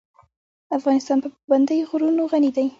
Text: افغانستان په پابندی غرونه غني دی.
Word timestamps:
افغانستان 0.77 1.17
په 1.23 1.29
پابندی 1.35 1.79
غرونه 1.89 2.23
غني 2.31 2.51
دی. 2.55 2.67